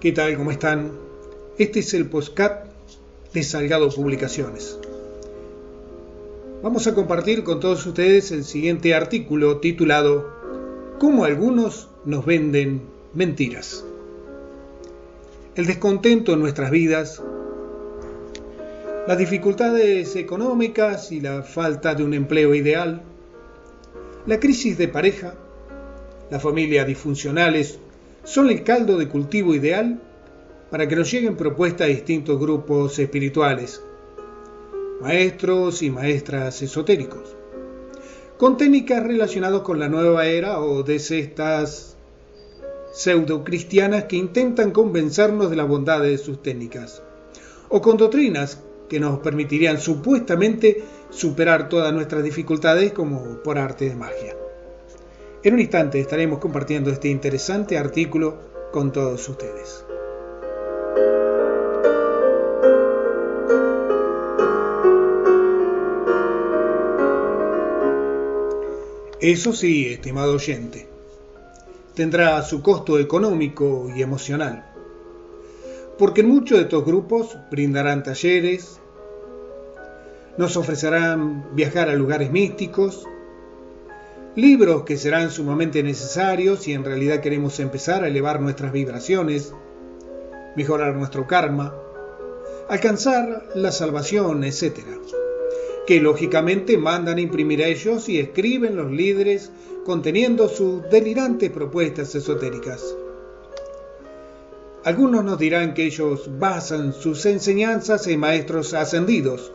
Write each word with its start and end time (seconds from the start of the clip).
¿Qué 0.00 0.12
tal? 0.12 0.36
¿Cómo 0.36 0.52
están? 0.52 0.92
Este 1.58 1.80
es 1.80 1.92
el 1.92 2.06
postcat 2.06 2.66
de 3.34 3.42
Salgado 3.42 3.88
Publicaciones. 3.88 4.78
Vamos 6.62 6.86
a 6.86 6.94
compartir 6.94 7.42
con 7.42 7.58
todos 7.58 7.84
ustedes 7.84 8.30
el 8.30 8.44
siguiente 8.44 8.94
artículo 8.94 9.58
titulado 9.58 10.30
Cómo 11.00 11.24
algunos 11.24 11.88
nos 12.04 12.24
venden 12.24 12.82
mentiras. 13.12 13.84
El 15.56 15.66
descontento 15.66 16.32
en 16.32 16.38
nuestras 16.42 16.70
vidas, 16.70 17.20
las 19.08 19.18
dificultades 19.18 20.14
económicas 20.14 21.10
y 21.10 21.20
la 21.20 21.42
falta 21.42 21.96
de 21.96 22.04
un 22.04 22.14
empleo 22.14 22.54
ideal, 22.54 23.02
la 24.26 24.38
crisis 24.38 24.78
de 24.78 24.86
pareja, 24.86 25.34
las 26.30 26.40
familias 26.40 26.86
disfuncionales 26.86 27.80
son 28.28 28.50
el 28.50 28.62
caldo 28.62 28.98
de 28.98 29.08
cultivo 29.08 29.54
ideal 29.54 30.02
para 30.70 30.86
que 30.86 30.96
nos 30.96 31.10
lleguen 31.10 31.34
propuestas 31.34 31.86
de 31.86 31.94
distintos 31.94 32.38
grupos 32.38 32.98
espirituales, 32.98 33.82
maestros 35.00 35.80
y 35.80 35.90
maestras 35.90 36.60
esotéricos, 36.60 37.34
con 38.36 38.58
técnicas 38.58 39.02
relacionadas 39.02 39.62
con 39.62 39.78
la 39.78 39.88
nueva 39.88 40.26
era 40.26 40.60
o 40.60 40.82
de 40.82 40.96
estas 40.96 41.96
pseudo 42.92 43.44
cristianas 43.44 44.04
que 44.04 44.16
intentan 44.16 44.72
convencernos 44.72 45.48
de 45.48 45.56
la 45.56 45.64
bondad 45.64 46.02
de 46.02 46.18
sus 46.18 46.42
técnicas, 46.42 47.02
o 47.70 47.80
con 47.80 47.96
doctrinas 47.96 48.62
que 48.90 49.00
nos 49.00 49.20
permitirían 49.20 49.80
supuestamente 49.80 50.84
superar 51.08 51.70
todas 51.70 51.94
nuestras 51.94 52.22
dificultades 52.22 52.92
como 52.92 53.42
por 53.42 53.56
arte 53.56 53.88
de 53.88 53.96
magia. 53.96 54.36
En 55.44 55.54
un 55.54 55.60
instante 55.60 56.00
estaremos 56.00 56.40
compartiendo 56.40 56.90
este 56.90 57.08
interesante 57.08 57.78
artículo 57.78 58.38
con 58.72 58.90
todos 58.90 59.28
ustedes. 59.28 59.84
Eso 69.20 69.52
sí, 69.52 69.86
estimado 69.86 70.34
oyente, 70.34 70.88
tendrá 71.94 72.42
su 72.42 72.60
costo 72.60 72.98
económico 72.98 73.88
y 73.94 74.02
emocional, 74.02 74.72
porque 75.98 76.24
muchos 76.24 76.58
de 76.58 76.64
estos 76.64 76.84
grupos 76.84 77.36
brindarán 77.50 78.02
talleres, 78.02 78.80
nos 80.36 80.56
ofrecerán 80.56 81.54
viajar 81.54 81.88
a 81.88 81.94
lugares 81.94 82.32
místicos, 82.32 83.06
libros 84.38 84.84
que 84.84 84.96
serán 84.96 85.32
sumamente 85.32 85.82
necesarios 85.82 86.60
si 86.60 86.72
en 86.72 86.84
realidad 86.84 87.20
queremos 87.20 87.58
empezar 87.58 88.04
a 88.04 88.06
elevar 88.06 88.40
nuestras 88.40 88.70
vibraciones, 88.70 89.52
mejorar 90.54 90.94
nuestro 90.94 91.26
karma, 91.26 91.74
alcanzar 92.68 93.48
la 93.56 93.72
salvación, 93.72 94.44
etc. 94.44 94.78
Que 95.88 96.00
lógicamente 96.00 96.78
mandan 96.78 97.18
imprimir 97.18 97.64
a 97.64 97.66
ellos 97.66 98.08
y 98.08 98.20
escriben 98.20 98.76
los 98.76 98.92
líderes 98.92 99.50
conteniendo 99.84 100.48
sus 100.48 100.88
delirantes 100.88 101.50
propuestas 101.50 102.14
esotéricas. 102.14 102.94
Algunos 104.84 105.24
nos 105.24 105.40
dirán 105.40 105.74
que 105.74 105.84
ellos 105.84 106.30
basan 106.38 106.92
sus 106.92 107.26
enseñanzas 107.26 108.06
en 108.06 108.20
maestros 108.20 108.72
ascendidos, 108.72 109.52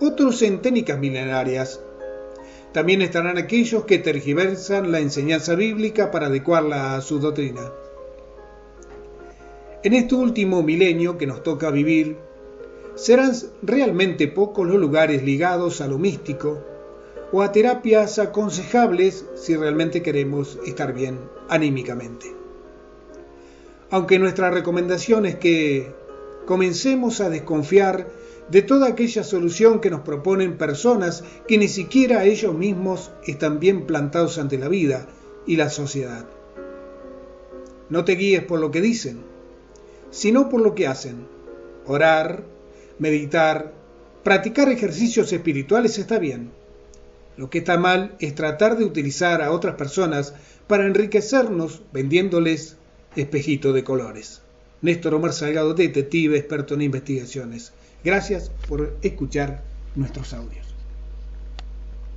otros 0.00 0.40
en 0.40 0.62
técnicas 0.62 0.98
milenarias 0.98 1.82
también 2.72 3.02
estarán 3.02 3.38
aquellos 3.38 3.84
que 3.84 3.98
tergiversan 3.98 4.90
la 4.92 5.00
enseñanza 5.00 5.54
bíblica 5.54 6.10
para 6.10 6.26
adecuarla 6.26 6.96
a 6.96 7.00
su 7.02 7.18
doctrina. 7.18 7.70
En 9.82 9.94
este 9.94 10.14
último 10.14 10.62
milenio 10.62 11.18
que 11.18 11.26
nos 11.26 11.42
toca 11.42 11.70
vivir, 11.70 12.16
serán 12.94 13.32
realmente 13.62 14.28
pocos 14.28 14.66
los 14.66 14.78
lugares 14.78 15.22
ligados 15.22 15.80
a 15.80 15.88
lo 15.88 15.98
místico 15.98 16.62
o 17.32 17.42
a 17.42 17.52
terapias 17.52 18.18
aconsejables 18.18 19.26
si 19.34 19.56
realmente 19.56 20.02
queremos 20.02 20.58
estar 20.66 20.92
bien 20.92 21.18
anímicamente. 21.48 22.26
Aunque 23.90 24.18
nuestra 24.18 24.50
recomendación 24.50 25.26
es 25.26 25.36
que 25.36 25.92
comencemos 26.46 27.20
a 27.20 27.28
desconfiar 27.28 28.06
de 28.50 28.62
toda 28.62 28.88
aquella 28.88 29.24
solución 29.24 29.80
que 29.80 29.90
nos 29.90 30.00
proponen 30.00 30.58
personas 30.58 31.24
que 31.48 31.58
ni 31.58 31.68
siquiera 31.68 32.24
ellos 32.24 32.54
mismos 32.54 33.10
están 33.26 33.60
bien 33.60 33.86
plantados 33.86 34.38
ante 34.38 34.58
la 34.58 34.68
vida 34.68 35.06
y 35.46 35.56
la 35.56 35.70
sociedad. 35.70 36.26
No 37.88 38.04
te 38.04 38.12
guíes 38.12 38.44
por 38.44 38.60
lo 38.60 38.70
que 38.70 38.80
dicen, 38.80 39.22
sino 40.10 40.48
por 40.48 40.60
lo 40.60 40.74
que 40.74 40.86
hacen. 40.86 41.26
Orar, 41.86 42.44
meditar, 42.98 43.72
practicar 44.22 44.68
ejercicios 44.68 45.32
espirituales 45.32 45.98
está 45.98 46.18
bien. 46.18 46.50
Lo 47.36 47.50
que 47.50 47.58
está 47.58 47.78
mal 47.78 48.16
es 48.20 48.34
tratar 48.34 48.76
de 48.76 48.84
utilizar 48.84 49.42
a 49.42 49.52
otras 49.52 49.76
personas 49.76 50.34
para 50.66 50.86
enriquecernos 50.86 51.82
vendiéndoles 51.92 52.76
espejito 53.16 53.72
de 53.72 53.84
colores. 53.84 54.42
Néstor 54.82 55.14
Omar 55.14 55.32
Salgado, 55.32 55.74
detective 55.74 56.36
experto 56.36 56.74
en 56.74 56.82
investigaciones. 56.82 57.72
Gracias 58.04 58.50
por 58.66 58.98
escuchar 59.02 59.62
nuestros 59.94 60.32
audios. 60.32 60.71